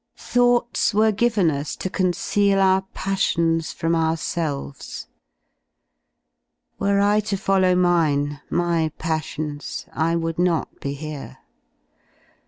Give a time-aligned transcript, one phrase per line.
[0.15, 5.05] 54 \ "Thoughts were given us to conceal our passions from our selves!"
[6.79, 11.37] Were I to follov^^ mine, my passions, I would not be here.